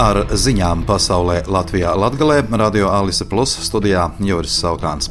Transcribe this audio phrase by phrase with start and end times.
[0.00, 5.10] ar ziņām pasaulē Latvijā Latgalē, Radio Alise Plus studijā Joris Saukāns.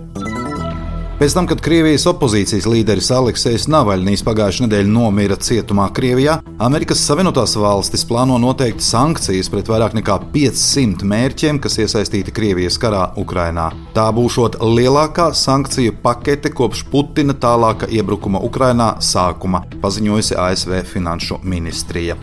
[1.21, 7.54] Pēc tam, kad Krievijas opozīcijas līderis Aleksējs Navaļnīs pagājušajā nedēļā nomira cietumā Krievijā, Amerikas Savienotās
[7.62, 13.68] valstis plāno noteikt sankcijas pret vairāk nekā 500 mērķiem, kas iesaistīti Krievijas karā Ukrainā.
[13.94, 22.18] Tā būšot lielākā sankciju pakete kopš Putina tālāka iebrukuma Ukrainā sākuma, paziņojusi ASV Finanšu ministrija.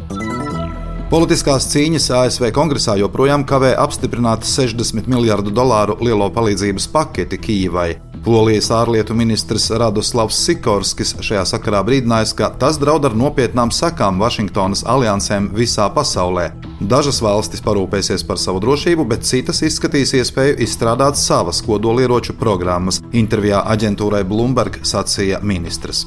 [1.08, 7.94] Politiskās cīņas ASV kongresā joprojām kavē apstiprināt 60 miljardu dolāru lielo palīdzības paketi Kijivai.
[8.26, 14.84] Polijas ārlietu ministrs Radoslavs Sikorskis šajā sakarā brīdinājis, ka tas draud ar nopietnām sekām Vašingtonas
[14.84, 16.50] aliansēm visā pasaulē.
[16.92, 23.64] Dažas valstis parūpēsies par savu drošību, bet citas izskatīs iespēju izstrādāt savas kodolieroču programmas, intervijā
[23.64, 26.04] aģentūrai Bloomberg sacīja ministrs.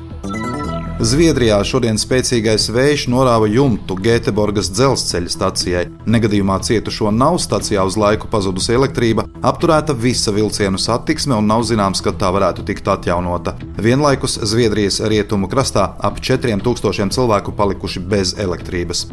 [1.02, 5.82] Zviedrijā šodien spēcīgais vējš norāva jumtu Gēteborgas dzelzceļa stacijai.
[6.06, 12.04] Negadījumā cietušo nav, stacijā uz laiku pazudusi elektrība, apturēta visa vilcienu satiksme un nav zināms,
[12.06, 13.56] kad tā varētu tikt atjaunota.
[13.82, 19.08] Vienlaikus Zviedrijas rietumu krastā ap 4000 cilvēku palikuši bez elektrības.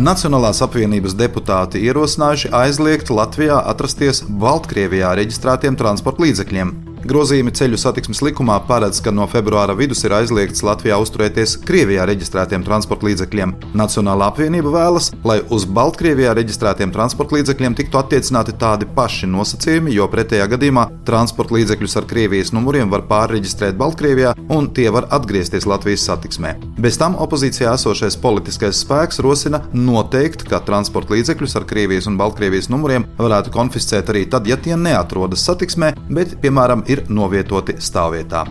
[0.00, 6.87] Nacionālās apvienības deputāti ierosinājuši aizliegt Latvijā atrasties Baltkrievijā reģistrētiem transporta līdzekļiem.
[7.08, 12.66] Grozījumi ceļu satiksmes likumā paredz, ka no februāra vidus ir aizliegts Latvijā uzturēties Krievijā reģistrētiem
[12.66, 13.54] transporta līdzekļiem.
[13.80, 20.08] Nacionālā apvienība vēlas, lai uz Baltkrievijā reģistrētiem transporta līdzekļiem tiktu attiecināti tādi paši nosacījumi, jo
[20.12, 26.04] pretējā gadījumā transporta līdzekļus ar Krievijas numuriem var pārreģistrēt Baltkrievijā un tie var atgriezties Latvijas
[26.10, 26.58] satiksmē.
[26.76, 32.68] Bez tam opozīcijā esošais politiskais spēks rosina noteikt, ka transporta līdzekļus ar Krievijas un Baltkrievijas
[32.68, 38.46] numuriem varētu konfiscēt arī tad, ja tie neatrodas satiksmē, bet, piemēram, ir novietoti stāvvietā.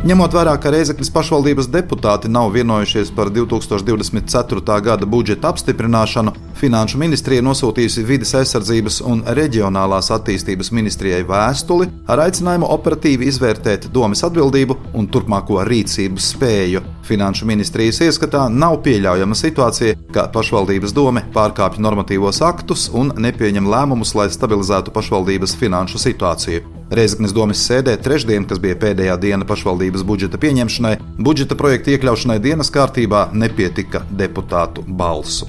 [0.00, 4.78] Ņemot vērā, ka Reizeknas pašvaldības deputāti nav vienojušies par 2024.
[4.80, 12.72] gada budžeta apstiprināšanu, Finanšu ministrija nosūtījusi vidas aizsardzības un reģionālās attīstības ministrijai vēstuli ar aicinājumu
[12.72, 16.84] operatīvi izvērtēt domas atbildību un turpmāko rīcības spēju.
[17.04, 24.16] Finanšu ministrijas ieskatā nav pieļaujama situācija, ka pašvaldības dome pārkāpj normatīvos aktus un nepieņem lēmumus,
[24.16, 26.79] lai stabilizētu pašvaldības finanšu situāciju.
[26.90, 32.72] Reizeknas domas sēdē trešdien, kas bija pēdējā diena pašvaldības budžeta pieņemšanai, budžeta projekta iekļaušanai dienas
[32.74, 35.46] kārtībā nepietika deputātu balsu.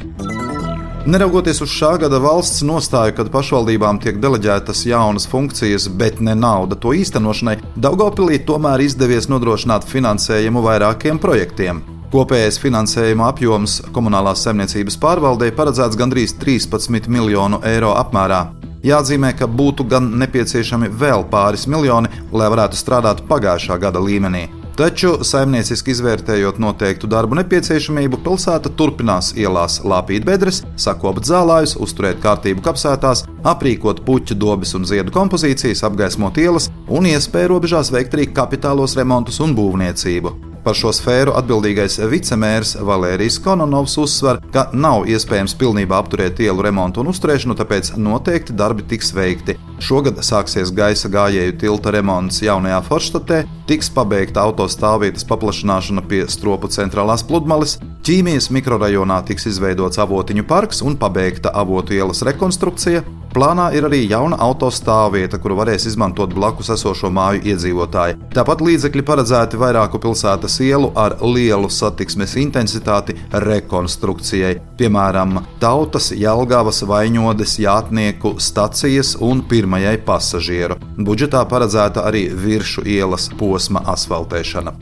[1.10, 6.78] Neraugoties uz šā gada valsts nostāju, kad pašvaldībām tiek deleģētas jaunas funkcijas, bet ne nauda
[6.78, 11.82] to īstenošanai, Daugopilī tomēr izdevies nodrošināt finansējumu vairākiem projektiem.
[12.14, 18.61] Kopējais finansējuma apjoms komunālās saimniecības pārvaldē paredzēts gandrīz 13 miljonu eiro apmērā.
[18.82, 24.48] Jāatzīmē, ka būtu gan nepieciešami vēl pāris miljoni, lai varētu strādāt pagājušā gada līmenī.
[24.82, 32.64] Taču, saimnieciski izvērtējot noteiktu darbu nepieciešamību, pilsēta turpinās ielās lāpīt bedres, sakopt zālājus, uzturēt kārtību
[32.66, 38.98] kapsētās, aprīkot puķu dobes un ziedu kompozīcijas, apgaismot ielas un iespēju robežās veikt arī kapitālos
[38.98, 40.51] remontus un būvniecību.
[40.62, 47.02] Par šo sfēru atbildīgais vicemērs Valērijas Kononovs uzsver, ka nav iespējams pilnībā apturēt ielu remontu
[47.02, 49.56] un uzturēšanu, tāpēc noteikti darbi tiks veikti.
[49.82, 53.40] Šogad sāksies gaisa gājēju tilta remonts jaunajā Forštatē,
[53.72, 61.00] tiks pabeigta autostāvvietas paplašināšana pie stropu centrālās pludmales, ķīmijas mikrorajonā tiks izveidots avotiņu parks un
[61.02, 63.02] pabeigta avotu ielas rekonstrukcija,
[63.32, 68.18] Plānā ir arī jauna autostāvvieta, kuru varēs izmantot blakus esošo māju iedzīvotāji.
[68.36, 77.56] Tāpat līdzekļi paredzēti vairāku pilsētas ielu ar lielu satiksmes intensitāti rekonstrukcijai, piemēram, Tautas, Jelgavas, Vaņodes,
[77.64, 80.82] Jātnieku stacijas un pirmajai pasažieru.
[81.00, 84.76] Budžetā paredzēta arī viršu ielas posma asfaltēšana.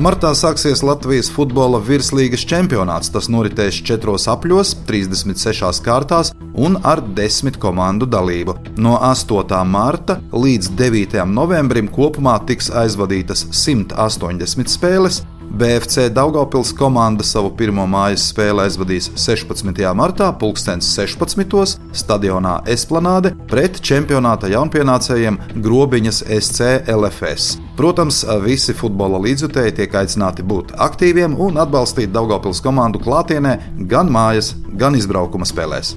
[0.00, 3.10] Martā sāksies Latvijas futbola virslīgas čempionāts.
[3.12, 8.54] Tas noritēs četros apļos, 36 kārtās un ar desmit komandu dalību.
[8.80, 9.58] No 8.
[9.68, 11.18] marta līdz 9.
[11.28, 15.20] novembrim kopumā tiks aizvadītas 180 spēles,
[15.50, 19.72] BFC Daugopils komanda savu pirmo mājas spēli aizvadīs 16.
[19.98, 21.80] martā, 2016.
[21.96, 27.56] stadionā Esplanāde pret čempionāta jaunpienācējiem Grobiņas SC LFS.
[27.80, 33.58] Protams, visi futbola līdzjutēji tiek aicināti būt aktīviem un atbalstīt Daugopils komandu klātienē
[33.90, 35.96] gan mājas, gan izbraukuma spēlēs.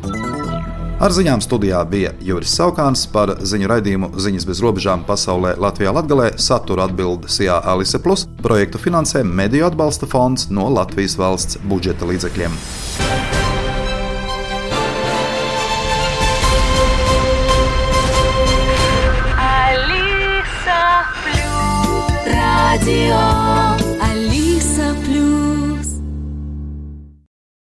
[1.02, 6.30] Ar ziņām studijā bija Juris Saukāns par ziņu raidījumu Ziņas bez robežām pasaulē Latvijā Latgalē
[6.38, 12.60] satura atbildi Sijā Alise Plus projektu finansē Mediju atbalsta fonds no Latvijas valsts budžeta līdzekļiem.